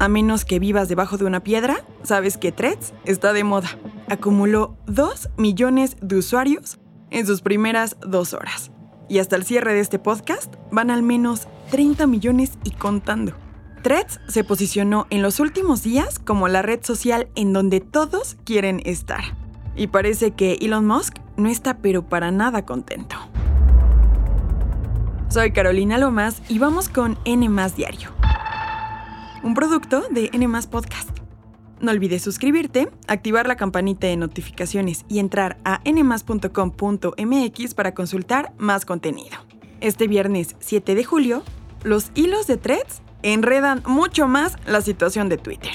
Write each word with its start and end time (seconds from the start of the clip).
A 0.00 0.06
menos 0.06 0.44
que 0.44 0.60
vivas 0.60 0.88
debajo 0.88 1.18
de 1.18 1.24
una 1.24 1.42
piedra, 1.42 1.84
sabes 2.04 2.38
que 2.38 2.52
Threads 2.52 2.94
está 3.04 3.32
de 3.32 3.42
moda. 3.42 3.68
Acumuló 4.08 4.76
2 4.86 5.30
millones 5.36 5.96
de 6.00 6.16
usuarios 6.16 6.78
en 7.10 7.26
sus 7.26 7.40
primeras 7.40 7.96
dos 8.06 8.32
horas. 8.32 8.70
Y 9.08 9.18
hasta 9.18 9.34
el 9.34 9.44
cierre 9.44 9.74
de 9.74 9.80
este 9.80 9.98
podcast 9.98 10.54
van 10.70 10.92
al 10.92 11.02
menos 11.02 11.48
30 11.72 12.06
millones 12.06 12.58
y 12.62 12.70
contando. 12.70 13.32
Threads 13.82 14.20
se 14.28 14.44
posicionó 14.44 15.08
en 15.10 15.20
los 15.20 15.40
últimos 15.40 15.82
días 15.82 16.20
como 16.20 16.46
la 16.46 16.62
red 16.62 16.84
social 16.84 17.28
en 17.34 17.52
donde 17.52 17.80
todos 17.80 18.36
quieren 18.44 18.80
estar. 18.84 19.36
Y 19.74 19.88
parece 19.88 20.30
que 20.30 20.58
Elon 20.60 20.86
Musk 20.86 21.16
no 21.36 21.48
está 21.48 21.78
pero 21.78 22.08
para 22.08 22.30
nada 22.30 22.64
contento. 22.64 23.16
Soy 25.28 25.50
Carolina 25.50 25.98
Lomas 25.98 26.40
y 26.48 26.58
vamos 26.58 26.88
con 26.88 27.18
N 27.24 27.48
Diario, 27.76 28.10
un 29.42 29.54
producto 29.54 30.02
de 30.10 30.30
N 30.32 30.48
Podcast. 30.70 31.10
No 31.80 31.92
olvides 31.92 32.22
suscribirte, 32.22 32.88
activar 33.06 33.46
la 33.46 33.56
campanita 33.56 34.06
de 34.06 34.16
notificaciones 34.16 35.04
y 35.08 35.20
entrar 35.20 35.58
a 35.64 35.80
nmas.com.mx 35.84 37.74
para 37.74 37.94
consultar 37.94 38.52
más 38.58 38.84
contenido. 38.84 39.36
Este 39.80 40.08
viernes 40.08 40.56
7 40.58 40.94
de 40.94 41.04
julio, 41.04 41.42
los 41.84 42.10
hilos 42.14 42.46
de 42.46 42.56
threads 42.56 43.02
enredan 43.22 43.82
mucho 43.86 44.26
más 44.26 44.56
la 44.66 44.80
situación 44.80 45.28
de 45.28 45.38
Twitter. 45.38 45.72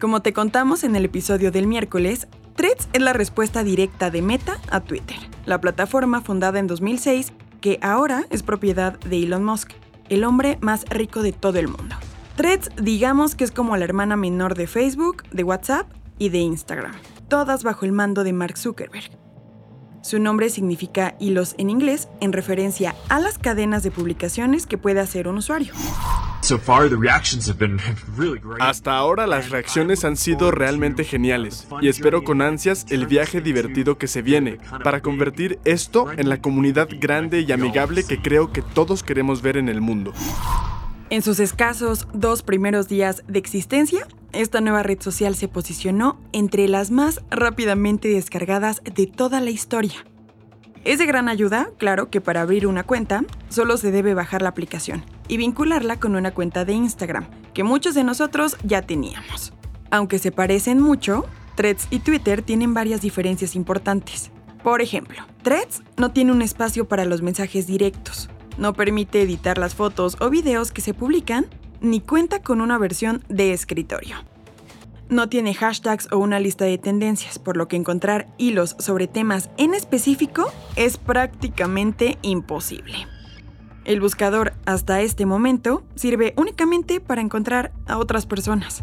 Como 0.00 0.20
te 0.20 0.32
contamos 0.32 0.84
en 0.84 0.94
el 0.94 1.04
episodio 1.04 1.50
del 1.50 1.66
miércoles, 1.66 2.28
Threads 2.54 2.88
es 2.92 3.02
la 3.02 3.12
respuesta 3.12 3.64
directa 3.64 4.10
de 4.10 4.22
Meta 4.22 4.58
a 4.70 4.80
Twitter, 4.80 5.16
la 5.44 5.60
plataforma 5.60 6.20
fundada 6.20 6.58
en 6.58 6.66
2006 6.66 7.32
que 7.60 7.78
ahora 7.82 8.26
es 8.30 8.42
propiedad 8.42 8.98
de 9.00 9.22
Elon 9.22 9.44
Musk, 9.44 9.72
el 10.08 10.24
hombre 10.24 10.58
más 10.60 10.84
rico 10.88 11.22
de 11.22 11.32
todo 11.32 11.58
el 11.58 11.68
mundo. 11.68 11.96
Threads 12.36 12.68
digamos 12.76 13.34
que 13.34 13.44
es 13.44 13.50
como 13.50 13.78
la 13.78 13.84
hermana 13.84 14.14
menor 14.14 14.56
de 14.56 14.66
Facebook, 14.66 15.22
de 15.30 15.42
WhatsApp 15.42 15.86
y 16.18 16.28
de 16.28 16.38
Instagram, 16.38 16.92
todas 17.28 17.64
bajo 17.64 17.86
el 17.86 17.92
mando 17.92 18.24
de 18.24 18.34
Mark 18.34 18.58
Zuckerberg. 18.58 19.10
Su 20.02 20.20
nombre 20.20 20.50
significa 20.50 21.16
hilos 21.18 21.54
en 21.56 21.70
inglés 21.70 22.08
en 22.20 22.34
referencia 22.34 22.94
a 23.08 23.20
las 23.20 23.38
cadenas 23.38 23.82
de 23.82 23.90
publicaciones 23.90 24.66
que 24.66 24.76
puede 24.76 25.00
hacer 25.00 25.28
un 25.28 25.38
usuario. 25.38 25.72
Hasta 28.60 28.96
ahora 28.96 29.26
las 29.26 29.48
reacciones 29.48 30.04
han 30.04 30.16
sido 30.16 30.50
realmente 30.50 31.04
geniales 31.04 31.66
y 31.80 31.88
espero 31.88 32.22
con 32.22 32.42
ansias 32.42 32.84
el 32.90 33.06
viaje 33.06 33.40
divertido 33.40 33.96
que 33.96 34.08
se 34.08 34.20
viene 34.20 34.58
para 34.84 35.00
convertir 35.00 35.58
esto 35.64 36.12
en 36.12 36.28
la 36.28 36.40
comunidad 36.42 36.88
grande 37.00 37.40
y 37.40 37.50
amigable 37.50 38.04
que 38.04 38.20
creo 38.20 38.52
que 38.52 38.60
todos 38.60 39.02
queremos 39.02 39.40
ver 39.40 39.56
en 39.56 39.70
el 39.70 39.80
mundo. 39.80 40.12
En 41.08 41.22
sus 41.22 41.38
escasos 41.38 42.08
dos 42.12 42.42
primeros 42.42 42.88
días 42.88 43.22
de 43.28 43.38
existencia, 43.38 44.08
esta 44.32 44.60
nueva 44.60 44.82
red 44.82 45.00
social 45.00 45.36
se 45.36 45.46
posicionó 45.46 46.18
entre 46.32 46.66
las 46.66 46.90
más 46.90 47.20
rápidamente 47.30 48.08
descargadas 48.08 48.82
de 48.82 49.06
toda 49.06 49.40
la 49.40 49.50
historia. 49.50 50.04
Es 50.84 50.98
de 50.98 51.06
gran 51.06 51.28
ayuda, 51.28 51.68
claro, 51.78 52.10
que 52.10 52.20
para 52.20 52.42
abrir 52.42 52.66
una 52.66 52.82
cuenta 52.82 53.24
solo 53.48 53.76
se 53.76 53.92
debe 53.92 54.14
bajar 54.14 54.42
la 54.42 54.48
aplicación 54.48 55.04
y 55.28 55.36
vincularla 55.36 56.00
con 56.00 56.16
una 56.16 56.34
cuenta 56.34 56.64
de 56.64 56.72
Instagram, 56.72 57.28
que 57.54 57.62
muchos 57.62 57.94
de 57.94 58.02
nosotros 58.02 58.56
ya 58.64 58.82
teníamos. 58.82 59.52
Aunque 59.92 60.18
se 60.18 60.32
parecen 60.32 60.80
mucho, 60.80 61.24
Threads 61.54 61.86
y 61.90 62.00
Twitter 62.00 62.42
tienen 62.42 62.74
varias 62.74 63.00
diferencias 63.00 63.54
importantes. 63.54 64.32
Por 64.64 64.82
ejemplo, 64.82 65.22
Threads 65.42 65.82
no 65.96 66.10
tiene 66.10 66.32
un 66.32 66.42
espacio 66.42 66.88
para 66.88 67.04
los 67.04 67.22
mensajes 67.22 67.68
directos, 67.68 68.28
no 68.58 68.74
permite 68.74 69.22
editar 69.22 69.58
las 69.58 69.74
fotos 69.74 70.16
o 70.20 70.30
videos 70.30 70.72
que 70.72 70.80
se 70.80 70.94
publican, 70.94 71.46
ni 71.80 72.00
cuenta 72.00 72.42
con 72.42 72.60
una 72.60 72.78
versión 72.78 73.22
de 73.28 73.52
escritorio. 73.52 74.16
No 75.08 75.28
tiene 75.28 75.54
hashtags 75.54 76.08
o 76.10 76.18
una 76.18 76.40
lista 76.40 76.64
de 76.64 76.78
tendencias, 76.78 77.38
por 77.38 77.56
lo 77.56 77.68
que 77.68 77.76
encontrar 77.76 78.26
hilos 78.38 78.74
sobre 78.78 79.06
temas 79.06 79.50
en 79.56 79.74
específico 79.74 80.52
es 80.74 80.96
prácticamente 80.96 82.18
imposible. 82.22 83.06
El 83.84 84.00
buscador 84.00 84.54
hasta 84.64 85.00
este 85.00 85.26
momento 85.26 85.84
sirve 85.94 86.34
únicamente 86.36 87.00
para 87.00 87.20
encontrar 87.20 87.72
a 87.86 87.98
otras 87.98 88.26
personas. 88.26 88.82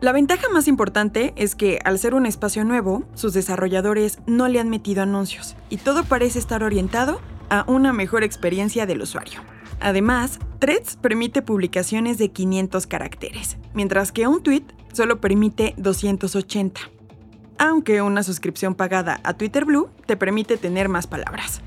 La 0.00 0.12
ventaja 0.12 0.48
más 0.48 0.66
importante 0.66 1.34
es 1.36 1.54
que 1.54 1.78
al 1.84 1.98
ser 1.98 2.14
un 2.14 2.24
espacio 2.24 2.64
nuevo, 2.64 3.04
sus 3.12 3.34
desarrolladores 3.34 4.18
no 4.26 4.48
le 4.48 4.58
han 4.58 4.70
metido 4.70 5.02
anuncios 5.02 5.56
y 5.68 5.76
todo 5.76 6.04
parece 6.04 6.38
estar 6.38 6.62
orientado 6.62 7.20
a 7.50 7.64
una 7.68 7.92
mejor 7.92 8.24
experiencia 8.24 8.86
del 8.86 9.02
usuario. 9.02 9.40
Además, 9.80 10.38
Threads 10.58 10.96
permite 10.96 11.42
publicaciones 11.42 12.18
de 12.18 12.30
500 12.30 12.86
caracteres, 12.86 13.56
mientras 13.74 14.12
que 14.12 14.26
un 14.26 14.42
tweet 14.42 14.64
solo 14.92 15.20
permite 15.20 15.74
280. 15.76 16.80
Aunque 17.58 18.02
una 18.02 18.22
suscripción 18.22 18.74
pagada 18.74 19.20
a 19.22 19.34
Twitter 19.34 19.64
Blue 19.64 19.90
te 20.06 20.16
permite 20.16 20.56
tener 20.56 20.88
más 20.88 21.06
palabras. 21.06 21.60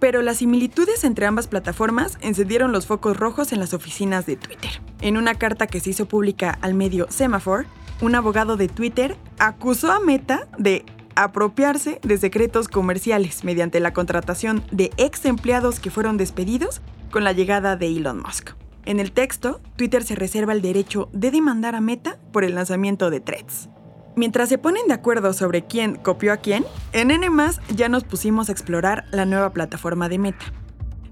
Pero 0.00 0.22
las 0.22 0.38
similitudes 0.38 1.04
entre 1.04 1.26
ambas 1.26 1.46
plataformas 1.46 2.18
encendieron 2.20 2.72
los 2.72 2.86
focos 2.86 3.16
rojos 3.16 3.52
en 3.52 3.60
las 3.60 3.72
oficinas 3.72 4.26
de 4.26 4.36
Twitter. 4.36 4.70
En 5.00 5.16
una 5.16 5.34
carta 5.34 5.66
que 5.66 5.80
se 5.80 5.90
hizo 5.90 6.06
pública 6.06 6.58
al 6.60 6.74
medio 6.74 7.06
Semaphore, 7.10 7.66
un 8.00 8.14
abogado 8.14 8.56
de 8.56 8.68
Twitter 8.68 9.16
acusó 9.38 9.90
a 9.90 10.00
Meta 10.00 10.48
de 10.58 10.84
apropiarse 11.16 11.98
de 12.02 12.18
secretos 12.18 12.68
comerciales 12.68 13.42
mediante 13.42 13.80
la 13.80 13.92
contratación 13.92 14.62
de 14.70 14.92
ex 14.96 15.24
empleados 15.24 15.80
que 15.80 15.90
fueron 15.90 16.16
despedidos 16.16 16.82
con 17.10 17.24
la 17.24 17.32
llegada 17.32 17.76
de 17.76 17.88
Elon 17.88 18.20
Musk. 18.20 18.50
En 18.84 19.00
el 19.00 19.10
texto, 19.10 19.60
Twitter 19.74 20.04
se 20.04 20.14
reserva 20.14 20.52
el 20.52 20.62
derecho 20.62 21.08
de 21.12 21.32
demandar 21.32 21.74
a 21.74 21.80
Meta 21.80 22.18
por 22.32 22.44
el 22.44 22.54
lanzamiento 22.54 23.10
de 23.10 23.20
Threads. 23.20 23.68
Mientras 24.14 24.48
se 24.48 24.58
ponen 24.58 24.86
de 24.86 24.94
acuerdo 24.94 25.32
sobre 25.32 25.64
quién 25.64 25.96
copió 25.96 26.32
a 26.32 26.36
quién, 26.36 26.64
en 26.92 27.10
N 27.10 27.28
ya 27.74 27.88
nos 27.88 28.04
pusimos 28.04 28.48
a 28.48 28.52
explorar 28.52 29.04
la 29.10 29.26
nueva 29.26 29.52
plataforma 29.52 30.08
de 30.08 30.18
Meta. 30.18 30.52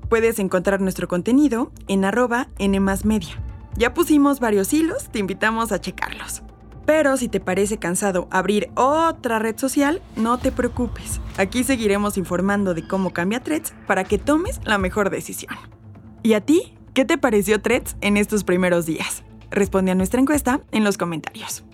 Puedes 0.08 0.38
encontrar 0.38 0.80
nuestro 0.80 1.08
contenido 1.08 1.72
en 1.88 2.04
arroba 2.04 2.48
Media. 3.04 3.42
Ya 3.76 3.92
pusimos 3.92 4.38
varios 4.38 4.72
hilos, 4.72 5.08
te 5.10 5.18
invitamos 5.18 5.72
a 5.72 5.80
checarlos. 5.80 6.42
Pero 6.86 7.16
si 7.16 7.28
te 7.28 7.40
parece 7.40 7.78
cansado 7.78 8.28
abrir 8.30 8.70
otra 8.74 9.38
red 9.38 9.58
social, 9.58 10.02
no 10.16 10.38
te 10.38 10.52
preocupes. 10.52 11.20
Aquí 11.38 11.64
seguiremos 11.64 12.18
informando 12.18 12.74
de 12.74 12.86
cómo 12.86 13.10
cambia 13.12 13.42
Threads 13.42 13.72
para 13.86 14.04
que 14.04 14.18
tomes 14.18 14.60
la 14.64 14.78
mejor 14.78 15.10
decisión. 15.10 15.54
¿Y 16.22 16.34
a 16.34 16.40
ti? 16.40 16.74
¿Qué 16.92 17.04
te 17.04 17.18
pareció 17.18 17.60
Threads 17.60 17.96
en 18.00 18.16
estos 18.16 18.44
primeros 18.44 18.86
días? 18.86 19.24
Responde 19.50 19.92
a 19.92 19.94
nuestra 19.94 20.20
encuesta 20.20 20.60
en 20.72 20.84
los 20.84 20.98
comentarios. 20.98 21.64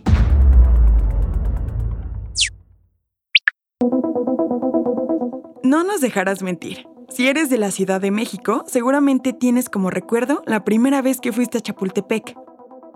No 5.63 5.85
nos 5.85 6.01
dejarás 6.01 6.43
mentir. 6.43 6.87
Si 7.09 7.27
eres 7.27 7.51
de 7.51 7.59
la 7.59 7.71
Ciudad 7.71 8.01
de 8.01 8.11
México, 8.11 8.65
seguramente 8.67 9.33
tienes 9.33 9.69
como 9.69 9.91
recuerdo 9.91 10.43
la 10.47 10.65
primera 10.65 11.03
vez 11.03 11.21
que 11.21 11.33
fuiste 11.33 11.59
a 11.59 11.61
Chapultepec. 11.61 12.37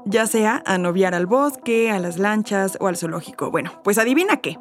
Ya 0.07 0.27
sea 0.27 0.63
a 0.67 0.79
noviar 0.79 1.15
al 1.15 1.27
bosque, 1.27 1.91
a 1.91 1.99
las 1.99 2.19
lanchas 2.19 2.77
o 2.81 2.89
al 2.89 2.97
zoológico. 2.97 3.51
Bueno, 3.51 3.81
pues 3.83 3.99
adivina 3.99 4.39
qué. 4.39 4.59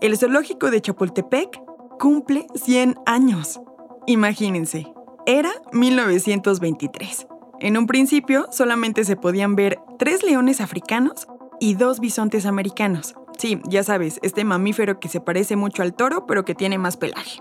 El 0.00 0.16
zoológico 0.16 0.70
de 0.70 0.80
Chapultepec 0.80 1.62
cumple 1.98 2.46
100 2.54 2.98
años. 3.06 3.60
Imagínense, 4.06 4.92
era 5.26 5.50
1923. 5.72 7.26
En 7.60 7.76
un 7.76 7.86
principio 7.86 8.48
solamente 8.50 9.04
se 9.04 9.16
podían 9.16 9.54
ver 9.54 9.78
tres 9.98 10.24
leones 10.24 10.60
africanos 10.60 11.28
y 11.60 11.74
dos 11.74 12.00
bisontes 12.00 12.44
americanos, 12.44 13.14
Sí, 13.38 13.60
ya 13.64 13.82
sabes, 13.82 14.18
este 14.22 14.44
mamífero 14.44 15.00
que 15.00 15.08
se 15.08 15.20
parece 15.20 15.56
mucho 15.56 15.82
al 15.82 15.94
toro 15.94 16.26
pero 16.26 16.44
que 16.44 16.54
tiene 16.54 16.78
más 16.78 16.96
pelaje. 16.96 17.40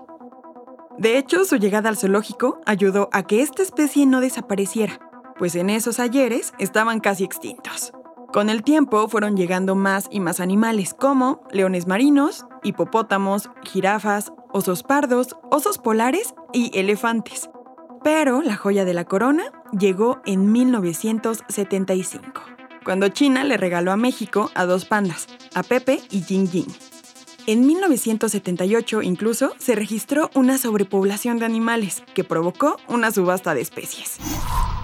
De 0.97 1.17
hecho, 1.17 1.45
su 1.45 1.57
llegada 1.57 1.89
al 1.89 1.97
zoológico 1.97 2.59
ayudó 2.65 3.09
a 3.11 3.23
que 3.23 3.41
esta 3.41 3.61
especie 3.63 4.05
no 4.05 4.19
desapareciera, 4.19 4.99
pues 5.41 5.55
en 5.55 5.71
esos 5.71 5.99
ayeres 5.99 6.53
estaban 6.59 6.99
casi 6.99 7.23
extintos. 7.23 7.93
Con 8.31 8.51
el 8.51 8.61
tiempo 8.61 9.07
fueron 9.07 9.35
llegando 9.35 9.73
más 9.73 10.07
y 10.11 10.19
más 10.19 10.39
animales 10.39 10.93
como 10.93 11.41
leones 11.51 11.87
marinos, 11.87 12.45
hipopótamos, 12.61 13.49
jirafas, 13.63 14.31
osos 14.51 14.83
pardos, 14.83 15.35
osos 15.49 15.79
polares 15.79 16.35
y 16.53 16.69
elefantes. 16.77 17.49
Pero 18.03 18.43
la 18.43 18.55
joya 18.55 18.85
de 18.85 18.93
la 18.93 19.05
corona 19.05 19.45
llegó 19.75 20.21
en 20.27 20.51
1975 20.51 22.29
cuando 22.85 23.09
China 23.09 23.43
le 23.43 23.57
regaló 23.57 23.91
a 23.91 23.97
México 23.97 24.51
a 24.53 24.65
dos 24.65 24.85
pandas, 24.85 25.25
a 25.55 25.63
Pepe 25.63 26.01
y 26.11 26.21
Jing 26.21 26.51
Jing. 26.51 26.71
En 27.47 27.65
1978 27.65 29.01
incluso 29.01 29.55
se 29.57 29.73
registró 29.73 30.29
una 30.35 30.59
sobrepoblación 30.59 31.39
de 31.39 31.45
animales 31.45 32.03
que 32.13 32.23
provocó 32.23 32.77
una 32.87 33.09
subasta 33.09 33.55
de 33.55 33.61
especies. 33.61 34.19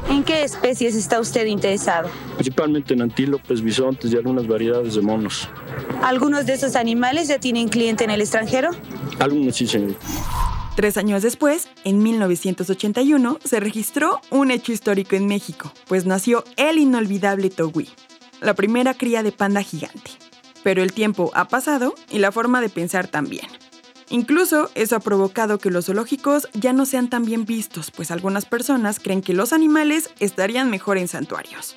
¿En 0.10 0.24
qué 0.24 0.44
especies 0.44 0.96
está 0.96 1.20
usted 1.20 1.46
interesado? 1.46 2.10
Principalmente 2.36 2.94
en 2.94 3.02
antílopes, 3.02 3.62
bisontes 3.62 4.12
y 4.14 4.16
algunas 4.16 4.48
variedades 4.48 4.96
de 4.96 5.02
monos. 5.02 5.50
¿Algunos 6.02 6.46
de 6.46 6.54
esos 6.54 6.76
animales 6.76 7.28
ya 7.28 7.40
tienen 7.40 7.68
cliente 7.68 8.06
en 8.06 8.12
el 8.12 8.22
extranjero? 8.22 8.70
Algunos 9.20 9.56
sí, 9.56 9.68
señor. 9.68 9.96
Tres 10.78 10.96
años 10.98 11.24
después, 11.24 11.68
en 11.84 12.04
1981, 12.04 13.40
se 13.44 13.60
registró 13.60 14.22
un 14.30 14.52
hecho 14.52 14.72
histórico 14.72 15.16
en 15.16 15.28
México, 15.28 15.74
pues 15.88 16.06
nació 16.06 16.44
el 16.56 16.78
inolvidable 16.78 17.50
Togui. 17.50 17.90
la 18.42 18.54
primera 18.54 18.94
cría 18.94 19.24
de 19.24 19.32
panda 19.32 19.64
gigante. 19.64 20.12
Pero 20.64 20.84
el 20.84 20.94
tiempo 20.94 21.32
ha 21.34 21.48
pasado 21.48 21.96
y 22.12 22.20
la 22.20 22.32
forma 22.32 22.62
de 22.62 22.70
pensar 22.70 23.08
también. 23.08 23.48
Incluso 24.10 24.70
eso 24.76 24.96
ha 24.96 25.00
provocado 25.00 25.58
que 25.58 25.70
los 25.70 25.88
zoológicos 25.88 26.48
ya 26.54 26.72
no 26.72 26.86
sean 26.86 27.10
tan 27.10 27.26
bien 27.26 27.46
vistos, 27.46 27.92
pues 27.92 28.10
algunas 28.10 28.46
personas 28.46 29.00
creen 29.00 29.22
que 29.22 29.34
los 29.34 29.52
animales 29.52 30.12
estarían 30.20 30.70
mejor 30.70 30.98
en 30.98 31.10
santuarios. 31.10 31.76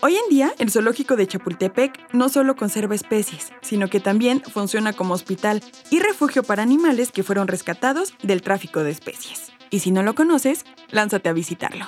Hoy 0.00 0.16
en 0.16 0.28
día, 0.28 0.52
el 0.58 0.70
zoológico 0.70 1.16
de 1.16 1.26
Chapultepec 1.26 2.12
no 2.12 2.28
solo 2.28 2.56
conserva 2.56 2.94
especies, 2.94 3.52
sino 3.62 3.88
que 3.88 4.00
también 4.00 4.42
funciona 4.42 4.92
como 4.92 5.14
hospital 5.14 5.62
y 5.90 5.98
refugio 6.00 6.42
para 6.42 6.62
animales 6.62 7.10
que 7.12 7.22
fueron 7.24 7.48
rescatados 7.48 8.14
del 8.22 8.42
tráfico 8.42 8.82
de 8.82 8.90
especies. 8.90 9.52
Y 9.70 9.80
si 9.80 9.90
no 9.90 10.02
lo 10.02 10.14
conoces, 10.14 10.64
lánzate 10.90 11.28
a 11.28 11.32
visitarlo. 11.32 11.86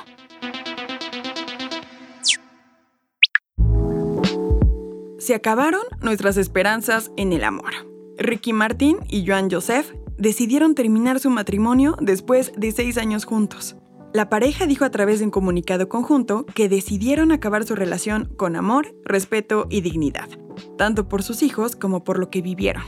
Se 5.19 5.34
acabaron 5.34 5.82
nuestras 6.00 6.36
esperanzas 6.36 7.10
en 7.16 7.32
el 7.32 7.44
amor. 7.44 7.89
Ricky 8.20 8.52
Martin 8.52 8.99
y 9.08 9.26
Joan 9.26 9.50
Joseph 9.50 9.94
decidieron 10.19 10.75
terminar 10.75 11.20
su 11.20 11.31
matrimonio 11.31 11.96
después 12.00 12.52
de 12.55 12.70
seis 12.70 12.99
años 12.99 13.25
juntos. 13.25 13.76
La 14.12 14.28
pareja 14.28 14.67
dijo 14.67 14.84
a 14.84 14.90
través 14.90 15.20
de 15.20 15.25
un 15.25 15.31
comunicado 15.31 15.88
conjunto 15.88 16.44
que 16.44 16.69
decidieron 16.69 17.32
acabar 17.32 17.64
su 17.64 17.75
relación 17.75 18.26
con 18.37 18.56
amor, 18.56 18.94
respeto 19.05 19.67
y 19.70 19.81
dignidad, 19.81 20.28
tanto 20.76 21.08
por 21.08 21.22
sus 21.22 21.43
hijos 21.43 21.76
como 21.76 22.05
por 22.05 22.19
lo 22.19 22.28
que 22.28 22.43
vivieron. 22.43 22.82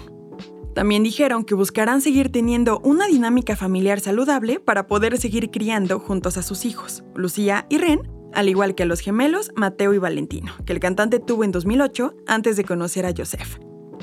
También 0.74 1.02
dijeron 1.02 1.44
que 1.44 1.54
buscarán 1.54 2.02
seguir 2.02 2.30
teniendo 2.30 2.80
una 2.80 3.06
dinámica 3.06 3.56
familiar 3.56 4.00
saludable 4.00 4.60
para 4.60 4.86
poder 4.86 5.18
seguir 5.18 5.50
criando 5.50 5.98
juntos 5.98 6.36
a 6.36 6.42
sus 6.42 6.66
hijos, 6.66 7.04
Lucía 7.14 7.66
y 7.70 7.78
Ren, 7.78 8.00
al 8.34 8.50
igual 8.50 8.74
que 8.74 8.82
a 8.82 8.86
los 8.86 9.00
gemelos 9.00 9.50
Mateo 9.56 9.94
y 9.94 9.98
Valentino, 9.98 10.52
que 10.66 10.74
el 10.74 10.80
cantante 10.80 11.20
tuvo 11.20 11.44
en 11.44 11.52
2008 11.52 12.16
antes 12.26 12.56
de 12.56 12.64
conocer 12.64 13.06
a 13.06 13.14
Joseph. 13.16 13.58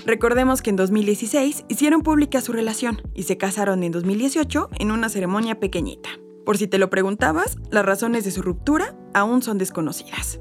Recordemos 0.05 0.61
que 0.61 0.69
en 0.69 0.75
2016 0.75 1.65
hicieron 1.67 2.01
pública 2.01 2.41
su 2.41 2.51
relación 2.53 3.01
y 3.13 3.23
se 3.23 3.37
casaron 3.37 3.83
en 3.83 3.91
2018 3.91 4.69
en 4.79 4.91
una 4.91 5.09
ceremonia 5.09 5.59
pequeñita. 5.59 6.09
Por 6.45 6.57
si 6.57 6.67
te 6.67 6.77
lo 6.79 6.89
preguntabas, 6.89 7.57
las 7.69 7.85
razones 7.85 8.25
de 8.25 8.31
su 8.31 8.41
ruptura 8.41 8.95
aún 9.13 9.41
son 9.41 9.57
desconocidas. 9.57 10.39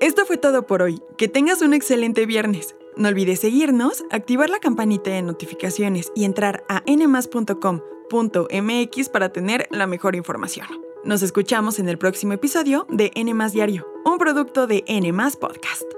Esto 0.00 0.24
fue 0.24 0.36
todo 0.36 0.66
por 0.66 0.82
hoy. 0.82 1.00
Que 1.16 1.28
tengas 1.28 1.62
un 1.62 1.74
excelente 1.74 2.24
viernes. 2.26 2.74
No 2.96 3.08
olvides 3.08 3.40
seguirnos, 3.40 4.04
activar 4.10 4.50
la 4.50 4.58
campanita 4.58 5.10
de 5.10 5.22
notificaciones 5.22 6.12
y 6.14 6.24
entrar 6.24 6.64
a 6.68 6.82
nmas.com.mx 6.86 7.78
para 9.08 9.32
tener 9.32 9.68
la 9.70 9.86
mejor 9.86 10.16
información. 10.16 10.66
Nos 11.04 11.22
escuchamos 11.22 11.78
en 11.78 11.88
el 11.88 11.98
próximo 11.98 12.32
episodio 12.32 12.86
de 12.90 13.12
N 13.14 13.32
Diario, 13.50 13.86
un 14.04 14.18
producto 14.18 14.66
de 14.66 14.82
N 14.86 15.12
Podcast. 15.40 15.97